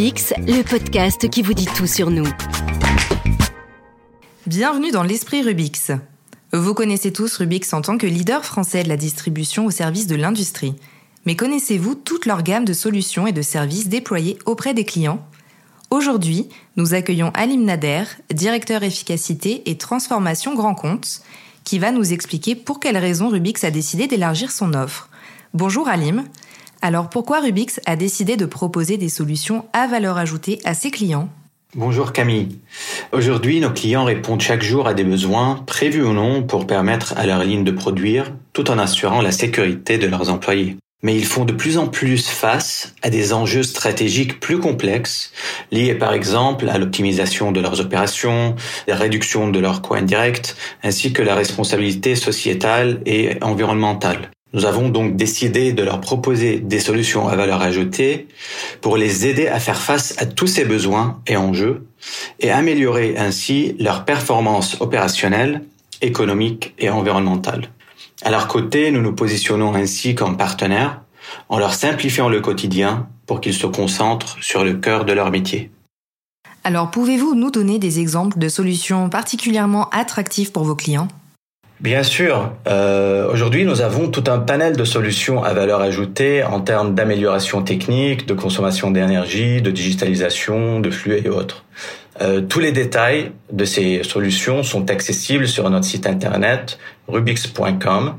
Le 0.00 0.62
podcast 0.62 1.28
qui 1.28 1.42
vous 1.42 1.54
dit 1.54 1.66
tout 1.76 1.88
sur 1.88 2.12
nous. 2.12 2.28
Bienvenue 4.46 4.92
dans 4.92 5.02
l'Esprit 5.02 5.42
Rubix. 5.42 5.90
Vous 6.52 6.72
connaissez 6.72 7.12
tous 7.12 7.36
Rubix 7.36 7.72
en 7.72 7.80
tant 7.80 7.98
que 7.98 8.06
leader 8.06 8.44
français 8.44 8.84
de 8.84 8.88
la 8.88 8.96
distribution 8.96 9.66
au 9.66 9.72
service 9.72 10.06
de 10.06 10.14
l'industrie. 10.14 10.76
Mais 11.26 11.34
connaissez-vous 11.34 11.96
toute 11.96 12.26
leur 12.26 12.44
gamme 12.44 12.64
de 12.64 12.74
solutions 12.74 13.26
et 13.26 13.32
de 13.32 13.42
services 13.42 13.88
déployés 13.88 14.38
auprès 14.46 14.72
des 14.72 14.84
clients? 14.84 15.26
Aujourd'hui, 15.90 16.48
nous 16.76 16.94
accueillons 16.94 17.32
Alim 17.34 17.64
Nader, 17.64 18.04
directeur 18.32 18.84
efficacité 18.84 19.68
et 19.68 19.78
transformation 19.78 20.54
grand 20.54 20.76
compte, 20.76 21.22
qui 21.64 21.80
va 21.80 21.90
nous 21.90 22.12
expliquer 22.12 22.54
pour 22.54 22.78
quelles 22.78 22.98
raisons 22.98 23.30
Rubix 23.30 23.64
a 23.64 23.72
décidé 23.72 24.06
d'élargir 24.06 24.52
son 24.52 24.74
offre. 24.74 25.08
Bonjour 25.54 25.88
Alim. 25.88 26.22
Alors 26.80 27.10
pourquoi 27.10 27.40
Rubix 27.40 27.80
a 27.86 27.96
décidé 27.96 28.36
de 28.36 28.46
proposer 28.46 28.96
des 28.96 29.08
solutions 29.08 29.64
à 29.72 29.86
valeur 29.86 30.16
ajoutée 30.16 30.60
à 30.64 30.74
ses 30.74 30.90
clients? 30.90 31.28
Bonjour 31.74 32.12
Camille. 32.12 32.58
Aujourd'hui, 33.12 33.60
nos 33.60 33.70
clients 33.70 34.04
répondent 34.04 34.40
chaque 34.40 34.62
jour 34.62 34.86
à 34.86 34.94
des 34.94 35.04
besoins, 35.04 35.62
prévus 35.66 36.02
ou 36.02 36.12
non, 36.12 36.42
pour 36.42 36.66
permettre 36.66 37.14
à 37.18 37.26
leur 37.26 37.44
ligne 37.44 37.64
de 37.64 37.72
produire, 37.72 38.32
tout 38.52 38.70
en 38.70 38.78
assurant 38.78 39.20
la 39.20 39.32
sécurité 39.32 39.98
de 39.98 40.06
leurs 40.06 40.30
employés. 40.30 40.76
Mais 41.02 41.14
ils 41.14 41.26
font 41.26 41.44
de 41.44 41.52
plus 41.52 41.76
en 41.76 41.86
plus 41.86 42.26
face 42.26 42.94
à 43.02 43.10
des 43.10 43.32
enjeux 43.32 43.62
stratégiques 43.62 44.40
plus 44.40 44.58
complexes, 44.58 45.32
liés 45.70 45.94
par 45.94 46.12
exemple 46.12 46.68
à 46.68 46.78
l'optimisation 46.78 47.52
de 47.52 47.60
leurs 47.60 47.80
opérations, 47.80 48.56
la 48.86 48.96
réduction 48.96 49.48
de 49.50 49.58
leurs 49.58 49.82
coûts 49.82 49.94
indirects, 49.94 50.54
ainsi 50.82 51.12
que 51.12 51.22
la 51.22 51.34
responsabilité 51.34 52.16
sociétale 52.16 53.00
et 53.04 53.36
environnementale. 53.42 54.30
Nous 54.54 54.64
avons 54.64 54.88
donc 54.88 55.16
décidé 55.16 55.72
de 55.72 55.82
leur 55.82 56.00
proposer 56.00 56.58
des 56.58 56.80
solutions 56.80 57.28
à 57.28 57.36
valeur 57.36 57.60
ajoutée 57.60 58.28
pour 58.80 58.96
les 58.96 59.26
aider 59.26 59.46
à 59.46 59.60
faire 59.60 59.80
face 59.80 60.14
à 60.18 60.26
tous 60.26 60.46
ces 60.46 60.64
besoins 60.64 61.20
et 61.26 61.36
enjeux 61.36 61.86
et 62.40 62.50
améliorer 62.50 63.18
ainsi 63.18 63.76
leur 63.78 64.06
performance 64.06 64.80
opérationnelle, 64.80 65.64
économique 66.00 66.74
et 66.78 66.88
environnementale. 66.88 67.68
À 68.22 68.30
leur 68.30 68.48
côté, 68.48 68.90
nous 68.90 69.02
nous 69.02 69.14
positionnons 69.14 69.74
ainsi 69.74 70.14
comme 70.14 70.36
partenaires 70.36 71.02
en 71.50 71.58
leur 71.58 71.74
simplifiant 71.74 72.30
le 72.30 72.40
quotidien 72.40 73.06
pour 73.26 73.42
qu'ils 73.42 73.54
se 73.54 73.66
concentrent 73.66 74.42
sur 74.42 74.64
le 74.64 74.74
cœur 74.74 75.04
de 75.04 75.12
leur 75.12 75.30
métier. 75.30 75.70
Alors 76.64 76.90
pouvez-vous 76.90 77.34
nous 77.34 77.50
donner 77.50 77.78
des 77.78 78.00
exemples 78.00 78.38
de 78.38 78.48
solutions 78.48 79.10
particulièrement 79.10 79.90
attractives 79.90 80.52
pour 80.52 80.64
vos 80.64 80.74
clients? 80.74 81.08
Bien 81.80 82.02
sûr. 82.02 82.52
Euh, 82.66 83.30
Aujourd'hui, 83.32 83.64
nous 83.64 83.82
avons 83.82 84.08
tout 84.08 84.24
un 84.26 84.40
panel 84.40 84.76
de 84.76 84.84
solutions 84.84 85.44
à 85.44 85.52
valeur 85.54 85.80
ajoutée 85.80 86.42
en 86.42 86.60
termes 86.60 86.94
d'amélioration 86.94 87.62
technique, 87.62 88.26
de 88.26 88.34
consommation 88.34 88.90
d'énergie, 88.90 89.62
de 89.62 89.70
digitalisation, 89.70 90.80
de 90.80 90.90
flux 90.90 91.22
et 91.24 91.28
autres. 91.28 91.64
Euh, 92.20 92.40
tous 92.40 92.58
les 92.58 92.72
détails 92.72 93.30
de 93.52 93.64
ces 93.64 94.02
solutions 94.02 94.64
sont 94.64 94.90
accessibles 94.90 95.46
sur 95.46 95.70
notre 95.70 95.84
site 95.84 96.08
internet 96.08 96.78
rubix.com. 97.06 98.14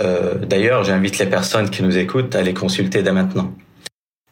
Euh, 0.00 0.34
D'ailleurs, 0.46 0.84
j'invite 0.84 1.18
les 1.18 1.26
personnes 1.26 1.68
qui 1.68 1.82
nous 1.82 1.98
écoutent 1.98 2.36
à 2.36 2.42
les 2.42 2.54
consulter 2.54 3.02
dès 3.02 3.12
maintenant. 3.12 3.52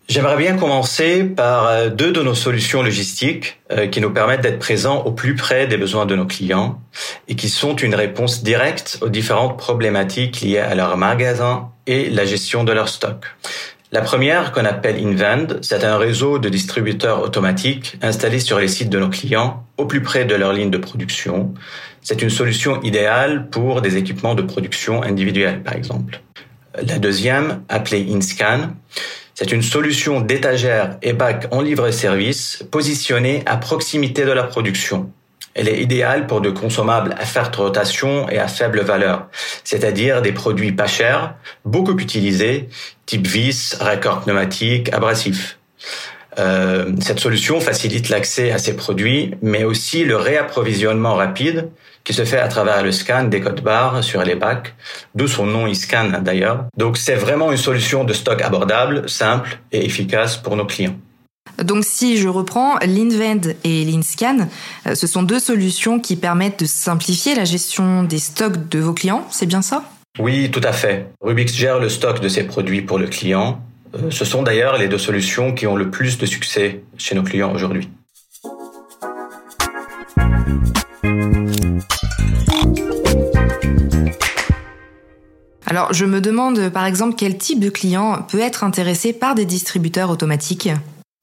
J'aimerais 0.09 0.39
bien 0.39 0.57
commencer 0.57 1.23
par 1.23 1.67
euh, 1.67 1.91
deux 1.91 2.13
de 2.13 2.23
nos 2.23 2.35
solutions 2.35 2.83
logistiques 2.83 3.61
euh, 3.71 3.89
qui 3.89 4.01
nous 4.01 4.11
permettent 4.11 4.41
d'être 4.41 4.59
présents 4.59 5.03
au 5.03 5.13
plus 5.13 5.35
près 5.35 5.67
des 5.67 5.77
besoins 5.77 6.07
de 6.07 6.17
nos 6.17 6.25
clients 6.25 6.81
et 7.29 7.37
qui 7.37 7.51
sont 7.51 7.77
une 7.77 7.95
réponse 7.95 8.43
directe 8.43 8.97
aux 9.03 9.11
différentes 9.11 9.59
problématiques 9.59 10.41
liées 10.41 10.61
à 10.61 10.75
leur 10.75 10.97
magasin 10.97 11.69
et 11.87 12.09
la 12.09 12.25
gestion 12.25 12.65
de 12.65 12.73
leur 12.73 12.89
stock. 12.89 13.27
La 13.93 14.01
première, 14.01 14.53
qu'on 14.53 14.65
appelle 14.65 14.97
InVend, 14.97 15.59
c'est 15.61 15.85
un 15.85 15.99
réseau 15.99 16.39
de 16.39 16.49
distributeurs 16.49 17.23
automatiques 17.23 17.99
installés 18.01 18.41
sur 18.41 18.59
les 18.59 18.69
sites 18.69 18.89
de 18.89 18.99
nos 18.99 19.11
clients 19.11 19.63
au 19.77 19.85
plus 19.85 20.01
près 20.01 20.25
de 20.25 20.35
leur 20.35 20.55
ligne 20.55 20.71
de 20.71 20.79
production. 20.79 21.53
C'est 22.01 22.23
une 22.23 22.31
solution 22.31 22.81
idéale 22.81 23.51
pour 23.51 23.83
des 23.83 23.99
équipements 23.99 24.35
de 24.35 24.43
production 24.43 25.03
individuels, 25.03 25.63
par 25.63 25.75
exemple. 25.75 26.23
La 26.83 26.99
deuxième, 26.99 27.63
appelée 27.69 28.07
InScan, 28.11 28.71
c'est 29.41 29.53
une 29.53 29.63
solution 29.63 30.21
d'étagère 30.21 30.97
et 31.01 31.13
bac 31.13 31.47
en 31.53 31.61
livre-service 31.61 32.65
positionnée 32.73 33.45
à 33.47 33.57
proximité 33.57 34.25
de 34.25 34.33
la 34.33 34.43
production. 34.43 35.13
Elle 35.55 35.69
est 35.69 35.81
idéale 35.81 36.27
pour 36.27 36.41
de 36.41 36.51
consommables 36.51 37.15
à 37.17 37.25
forte 37.25 37.55
rotation 37.55 38.29
et 38.29 38.39
à 38.39 38.49
faible 38.49 38.81
valeur, 38.81 39.29
c'est-à-dire 39.63 40.23
des 40.23 40.33
produits 40.33 40.73
pas 40.73 40.89
chers, 40.89 41.37
beaucoup 41.65 41.97
utilisés, 42.01 42.69
type 43.07 43.29
vis, 43.29 43.77
raccord 43.79 44.23
pneumatique, 44.23 44.93
abrasif. 44.93 45.61
Euh, 46.41 46.91
cette 47.01 47.21
solution 47.21 47.61
facilite 47.61 48.09
l'accès 48.09 48.51
à 48.51 48.59
ces 48.59 48.75
produits, 48.75 49.37
mais 49.41 49.63
aussi 49.63 50.05
le 50.05 50.17
réapprovisionnement 50.17 51.15
rapide 51.15 51.71
qui 52.09 52.15
se 52.15 52.25
fait 52.25 52.39
à 52.39 52.49
travers 52.49 52.83
le 52.83 52.91
scan 52.91 53.25
des 53.25 53.43
codes 53.43 53.61
barres 53.61 54.03
sur 54.03 54.25
les 54.25 54.35
bacs, 54.35 54.75
d'où 55.15 55.29
son 55.29 55.45
nom 55.45 55.71
e-scan 55.71 56.23
d'ailleurs. 56.23 56.65
Donc 56.75 56.97
c'est 56.97 57.17
vraiment 57.17 57.53
une 57.53 57.59
solution 57.59 58.03
de 58.05 58.15
stock 58.15 58.41
abordable, 58.41 59.07
simple 59.11 59.59
et 59.73 59.85
efficace 59.85 60.39
pour 60.39 60.57
nos 60.57 60.65
clients. 60.65 60.97
Donc 61.63 61.85
si 61.85 62.17
je 62.17 62.27
reprends, 62.29 62.79
l'Invend 62.79 63.53
et 63.63 63.85
l'InScan, 63.85 64.49
euh, 64.87 64.95
ce 64.95 65.07
sont 65.07 65.23
deux 65.23 65.39
solutions 65.39 66.01
qui 66.01 66.17
permettent 66.17 66.61
de 66.61 66.65
simplifier 66.65 67.35
la 67.35 67.45
gestion 67.45 68.05
des 68.05 68.19
stocks 68.19 68.71
de 68.71 68.79
vos 68.79 68.95
clients, 68.95 69.27
c'est 69.31 69.45
bien 69.45 69.61
ça? 69.61 69.85
Oui, 70.19 70.51
tout 70.51 70.63
à 70.65 70.73
fait. 70.73 71.11
Rubix 71.21 71.55
gère 71.55 71.79
le 71.79 71.91
stock 71.91 72.21
de 72.21 72.31
ses 72.31 72.45
produits 72.45 72.81
pour 72.81 72.99
le 72.99 73.09
client 73.09 73.61
euh, 73.95 74.11
ce 74.11 74.25
sont 74.25 74.43
d'ailleurs 74.43 74.79
les 74.79 74.89
deux 74.89 74.99
solutions 74.99 75.53
qui 75.53 75.67
ont 75.67 75.77
le 75.77 75.91
plus 75.91 76.17
de 76.17 76.25
succès 76.25 76.83
chez 76.97 77.15
nos 77.15 77.23
clients 77.23 77.53
aujourd'hui. 77.55 77.89
Alors, 85.79 85.93
je 85.93 86.07
me 86.07 86.21
demande 86.21 86.71
par 86.71 86.87
exemple 86.87 87.15
quel 87.17 87.39
type 87.39 87.61
de 87.61 87.69
client 87.69 88.27
peut 88.29 88.41
être 88.41 88.65
intéressé 88.65 89.13
par 89.13 89.37
des 89.37 89.45
distributeurs 89.45 90.11
automatiques 90.11 90.71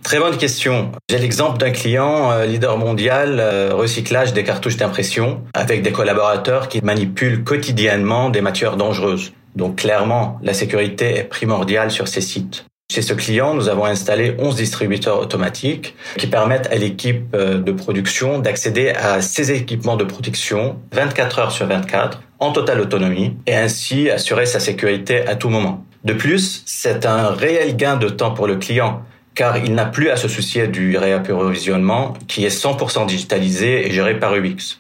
Très 0.02 0.18
bonne 0.18 0.38
question. 0.38 0.94
J'ai 1.10 1.18
l'exemple 1.18 1.58
d'un 1.58 1.72
client 1.72 2.32
euh, 2.32 2.46
leader 2.46 2.78
mondial 2.78 3.42
euh, 3.42 3.76
recyclage 3.76 4.32
des 4.32 4.46
cartouches 4.46 4.78
d'impression 4.78 5.42
avec 5.54 5.82
des 5.82 5.92
collaborateurs 5.92 6.70
qui 6.70 6.80
manipulent 6.82 7.44
quotidiennement 7.44 8.30
des 8.30 8.40
matières 8.40 8.78
dangereuses. 8.78 9.34
Donc 9.58 9.76
clairement, 9.76 10.40
la 10.42 10.54
sécurité 10.54 11.18
est 11.18 11.26
primordiale 11.26 11.92
sur 11.92 12.08
ces 12.08 12.22
sites. 12.22 12.64
Chez 12.90 13.02
ce 13.02 13.14
client, 13.14 13.56
nous 13.56 13.68
avons 13.68 13.84
installé 13.84 14.36
11 14.40 14.56
distributeurs 14.56 15.20
automatiques 15.20 15.96
qui 16.18 16.28
permettent 16.28 16.68
à 16.72 16.76
l'équipe 16.76 17.26
euh, 17.36 17.60
de 17.60 17.72
production 17.74 18.40
d'accéder 18.40 18.92
à 18.92 19.22
ces 19.22 19.52
équipements 19.52 19.98
de 19.98 20.06
protection 20.06 20.78
24 20.94 21.40
heures 21.40 21.52
sur 21.52 21.68
24 21.68 22.22
en 22.40 22.52
totale 22.52 22.82
autonomie 22.82 23.38
et 23.48 23.56
ainsi 23.56 24.10
assurer 24.10 24.46
sa 24.46 24.60
sécurité 24.60 25.26
à 25.28 25.36
tout 25.36 25.50
moment. 25.50 25.86
De 26.04 26.14
plus, 26.14 26.64
c'est 26.66 27.06
un 27.06 27.30
réel 27.30 27.76
gain 27.76 27.98
de 27.98 28.10
temps 28.10 28.32
pour 28.32 28.48
le 28.48 28.58
client 28.58 29.02
car 29.34 29.58
il 29.58 29.74
n'a 29.74 29.86
plus 29.86 30.10
à 30.10 30.18
se 30.18 30.28
soucier 30.28 30.68
du 30.68 30.98
réapprovisionnement 30.98 32.14
qui 32.28 32.46
est 32.46 32.64
100% 32.64 33.06
digitalisé 33.06 33.88
et 33.88 33.92
géré 33.92 34.18
par 34.18 34.34
UX. 34.34 34.80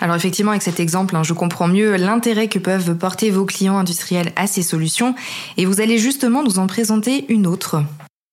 Alors 0.00 0.16
effectivement, 0.16 0.50
avec 0.50 0.62
cet 0.62 0.80
exemple, 0.80 1.14
hein, 1.16 1.22
je 1.22 1.32
comprends 1.32 1.68
mieux 1.68 1.96
l'intérêt 1.96 2.48
que 2.48 2.58
peuvent 2.58 2.96
porter 2.96 3.30
vos 3.30 3.46
clients 3.46 3.78
industriels 3.78 4.32
à 4.36 4.46
ces 4.46 4.62
solutions 4.62 5.14
et 5.56 5.64
vous 5.66 5.80
allez 5.80 5.98
justement 5.98 6.42
nous 6.42 6.58
en 6.58 6.66
présenter 6.66 7.24
une 7.28 7.46
autre. 7.46 7.82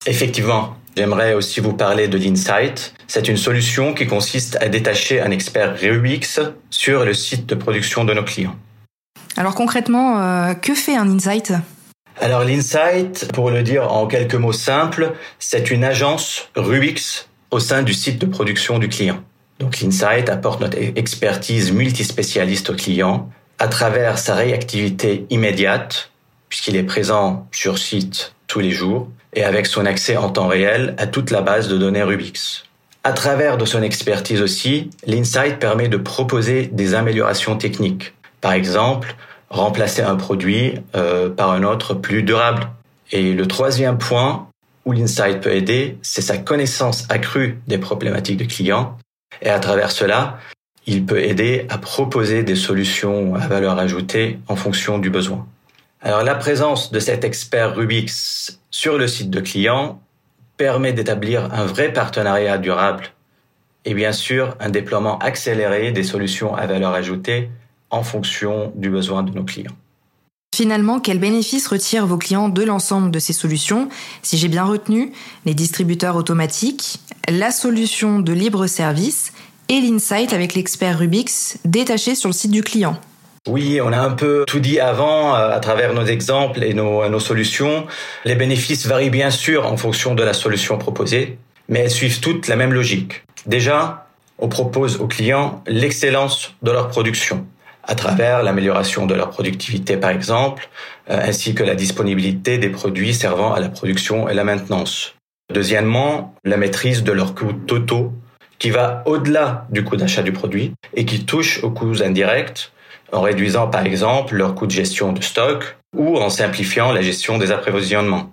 Effectivement, 0.07 0.75
j'aimerais 0.95 1.33
aussi 1.33 1.59
vous 1.59 1.73
parler 1.73 2.07
de 2.07 2.17
l'Insight. 2.17 2.93
C'est 3.07 3.27
une 3.27 3.37
solution 3.37 3.93
qui 3.93 4.07
consiste 4.07 4.57
à 4.61 4.69
détacher 4.69 5.21
un 5.21 5.31
expert 5.31 5.77
Rubix 5.79 6.39
sur 6.69 7.05
le 7.05 7.13
site 7.13 7.45
de 7.45 7.55
production 7.55 8.05
de 8.05 8.13
nos 8.13 8.23
clients. 8.23 8.55
Alors 9.37 9.55
concrètement, 9.55 10.19
euh, 10.21 10.53
que 10.53 10.75
fait 10.75 10.95
un 10.95 11.09
Insight? 11.09 11.53
Alors 12.19 12.43
l'Insight, 12.43 13.31
pour 13.33 13.49
le 13.49 13.63
dire 13.63 13.91
en 13.91 14.05
quelques 14.07 14.35
mots 14.35 14.51
simples, 14.51 15.13
c'est 15.39 15.71
une 15.71 15.83
agence 15.83 16.49
Rubix 16.55 17.29
au 17.49 17.59
sein 17.59 17.83
du 17.83 17.93
site 17.93 18.19
de 18.19 18.25
production 18.25 18.79
du 18.79 18.89
client. 18.89 19.23
Donc 19.59 19.79
l'Insight 19.79 20.29
apporte 20.29 20.61
notre 20.61 20.77
expertise 20.77 21.71
multispécialiste 21.71 22.69
au 22.71 22.75
client 22.75 23.29
à 23.59 23.67
travers 23.67 24.17
sa 24.17 24.35
réactivité 24.35 25.25
immédiate, 25.29 26.11
puisqu'il 26.49 26.75
est 26.75 26.83
présent 26.83 27.47
sur 27.51 27.77
site 27.77 28.33
tous 28.51 28.59
les 28.59 28.71
jours, 28.71 29.07
et 29.33 29.45
avec 29.45 29.65
son 29.65 29.85
accès 29.85 30.17
en 30.17 30.29
temps 30.29 30.47
réel 30.47 30.93
à 30.97 31.07
toute 31.07 31.31
la 31.31 31.41
base 31.41 31.69
de 31.69 31.77
données 31.77 32.03
Rubix. 32.03 32.65
À 33.05 33.13
travers 33.13 33.57
de 33.57 33.63
son 33.63 33.81
expertise 33.81 34.41
aussi, 34.41 34.89
l'Insight 35.07 35.57
permet 35.57 35.87
de 35.87 35.95
proposer 35.95 36.67
des 36.67 36.93
améliorations 36.93 37.55
techniques. 37.55 38.13
Par 38.41 38.51
exemple, 38.51 39.15
remplacer 39.49 40.01
un 40.01 40.15
produit 40.15 40.73
euh, 40.95 41.29
par 41.29 41.51
un 41.51 41.63
autre 41.63 41.93
plus 41.93 42.23
durable. 42.23 42.67
Et 43.13 43.33
le 43.33 43.47
troisième 43.47 43.97
point 43.97 44.49
où 44.85 44.91
l'Insight 44.91 45.39
peut 45.39 45.53
aider, 45.53 45.97
c'est 46.01 46.21
sa 46.21 46.37
connaissance 46.37 47.05
accrue 47.09 47.61
des 47.67 47.77
problématiques 47.77 48.37
de 48.37 48.45
clients 48.45 48.97
et 49.41 49.49
à 49.49 49.59
travers 49.59 49.91
cela, 49.91 50.39
il 50.85 51.05
peut 51.05 51.23
aider 51.23 51.65
à 51.69 51.77
proposer 51.77 52.43
des 52.43 52.55
solutions 52.55 53.35
à 53.35 53.47
valeur 53.47 53.79
ajoutée 53.79 54.39
en 54.47 54.57
fonction 54.57 54.97
du 54.97 55.09
besoin. 55.09 55.47
Alors 56.03 56.23
la 56.23 56.33
présence 56.33 56.91
de 56.91 56.99
cet 56.99 57.23
expert 57.23 57.75
Rubix 57.75 58.59
sur 58.71 58.97
le 58.97 59.07
site 59.07 59.29
de 59.29 59.39
client 59.39 60.01
permet 60.57 60.93
d'établir 60.93 61.53
un 61.53 61.65
vrai 61.65 61.93
partenariat 61.93 62.57
durable 62.57 63.11
et 63.85 63.93
bien 63.93 64.11
sûr 64.11 64.55
un 64.59 64.69
déploiement 64.69 65.19
accéléré 65.19 65.91
des 65.91 66.03
solutions 66.03 66.55
à 66.55 66.65
valeur 66.65 66.93
ajoutée 66.93 67.51
en 67.91 68.01
fonction 68.01 68.71
du 68.75 68.89
besoin 68.89 69.21
de 69.21 69.31
nos 69.31 69.43
clients. 69.43 69.75
Finalement, 70.55 70.99
quels 70.99 71.19
bénéfices 71.19 71.67
retirent 71.67 72.07
vos 72.07 72.17
clients 72.17 72.49
de 72.49 72.63
l'ensemble 72.63 73.11
de 73.11 73.19
ces 73.19 73.33
solutions? 73.33 73.87
Si 74.23 74.37
j'ai 74.37 74.47
bien 74.47 74.63
retenu, 74.65 75.13
les 75.45 75.53
distributeurs 75.53 76.15
automatiques, 76.15 76.99
la 77.29 77.51
solution 77.51 78.19
de 78.19 78.33
libre 78.33 78.65
service 78.65 79.33
et 79.69 79.79
l'insight 79.79 80.33
avec 80.33 80.55
l'expert 80.55 80.97
Rubix 80.97 81.59
détaché 81.63 82.15
sur 82.15 82.27
le 82.27 82.33
site 82.33 82.51
du 82.51 82.63
client. 82.63 82.99
Oui, 83.47 83.81
on 83.81 83.91
a 83.91 83.97
un 83.97 84.11
peu 84.11 84.43
tout 84.45 84.59
dit 84.59 84.79
avant 84.79 85.35
euh, 85.35 85.49
à 85.49 85.59
travers 85.59 85.95
nos 85.95 86.05
exemples 86.05 86.63
et 86.63 86.75
nos, 86.75 87.19
solutions. 87.19 87.87
Les 88.23 88.35
bénéfices 88.35 88.85
varient 88.85 89.09
bien 89.09 89.31
sûr 89.31 89.65
en 89.65 89.77
fonction 89.77 90.13
de 90.13 90.21
la 90.21 90.33
solution 90.33 90.77
proposée, 90.77 91.39
mais 91.67 91.79
elles 91.79 91.89
suivent 91.89 92.19
toutes 92.19 92.47
la 92.47 92.55
même 92.55 92.71
logique. 92.71 93.23
Déjà, 93.47 94.05
on 94.37 94.47
propose 94.47 95.01
aux 95.01 95.07
clients 95.07 95.63
l'excellence 95.65 96.53
de 96.61 96.69
leur 96.69 96.89
production 96.89 97.47
à 97.83 97.95
travers 97.95 98.43
l'amélioration 98.43 99.07
de 99.07 99.15
leur 99.15 99.31
productivité 99.31 99.97
par 99.97 100.11
exemple, 100.11 100.69
euh, 101.09 101.19
ainsi 101.19 101.55
que 101.55 101.63
la 101.63 101.73
disponibilité 101.73 102.59
des 102.59 102.69
produits 102.69 103.15
servant 103.15 103.53
à 103.53 103.59
la 103.59 103.69
production 103.69 104.29
et 104.29 104.35
la 104.35 104.43
maintenance. 104.43 105.15
Deuxièmement, 105.51 106.35
la 106.43 106.57
maîtrise 106.57 107.01
de 107.01 107.11
leurs 107.11 107.33
coûts 107.33 107.53
totaux 107.53 108.13
qui 108.59 108.69
va 108.69 109.01
au-delà 109.07 109.65
du 109.71 109.83
coût 109.83 109.97
d'achat 109.97 110.21
du 110.21 110.31
produit 110.31 110.73
et 110.93 111.05
qui 111.05 111.25
touche 111.25 111.63
aux 111.63 111.71
coûts 111.71 112.03
indirects 112.03 112.71
en 113.11 113.21
réduisant 113.21 113.67
par 113.67 113.85
exemple 113.85 114.35
leurs 114.35 114.55
coûts 114.55 114.67
de 114.67 114.71
gestion 114.71 115.13
de 115.13 115.21
stock 115.21 115.77
ou 115.95 116.17
en 116.17 116.29
simplifiant 116.29 116.91
la 116.91 117.01
gestion 117.01 117.37
des 117.37 117.51
approvisionnements. 117.51 118.31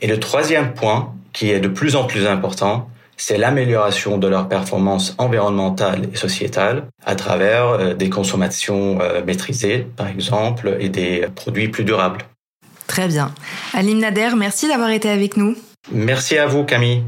Et 0.00 0.06
le 0.06 0.18
troisième 0.18 0.74
point, 0.74 1.14
qui 1.32 1.50
est 1.50 1.60
de 1.60 1.68
plus 1.68 1.96
en 1.96 2.04
plus 2.04 2.26
important, 2.26 2.88
c'est 3.16 3.36
l'amélioration 3.36 4.16
de 4.16 4.26
leur 4.26 4.48
performance 4.48 5.14
environnementale 5.18 6.08
et 6.12 6.16
sociétale 6.16 6.86
à 7.04 7.14
travers 7.14 7.68
euh, 7.68 7.94
des 7.94 8.08
consommations 8.08 8.98
euh, 9.00 9.22
maîtrisées, 9.22 9.86
par 9.96 10.08
exemple, 10.08 10.76
et 10.80 10.88
des 10.88 11.26
produits 11.34 11.68
plus 11.68 11.84
durables. 11.84 12.22
Très 12.86 13.08
bien. 13.08 13.32
Alim 13.74 13.98
Nader, 13.98 14.30
merci 14.36 14.68
d'avoir 14.68 14.90
été 14.90 15.10
avec 15.10 15.36
nous. 15.36 15.54
Merci 15.92 16.38
à 16.38 16.46
vous, 16.46 16.64
Camille. 16.64 17.04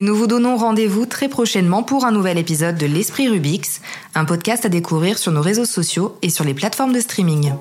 Nous 0.00 0.16
vous 0.16 0.26
donnons 0.26 0.56
rendez-vous 0.56 1.06
très 1.06 1.28
prochainement 1.28 1.84
pour 1.84 2.04
un 2.04 2.10
nouvel 2.10 2.36
épisode 2.36 2.76
de 2.76 2.84
l'Esprit 2.84 3.28
Rubix, 3.28 3.80
un 4.16 4.24
podcast 4.24 4.64
à 4.64 4.68
découvrir 4.68 5.18
sur 5.18 5.30
nos 5.30 5.40
réseaux 5.40 5.64
sociaux 5.64 6.16
et 6.20 6.30
sur 6.30 6.44
les 6.44 6.52
plateformes 6.52 6.92
de 6.92 6.98
streaming. 6.98 7.52